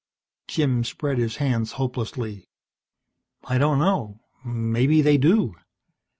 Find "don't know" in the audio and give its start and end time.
3.59-4.19